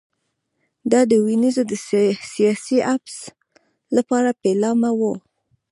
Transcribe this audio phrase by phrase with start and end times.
[0.91, 1.71] دا د وینز د
[2.33, 3.17] سیاسي حبس
[3.95, 5.13] لپاره پیلامه وه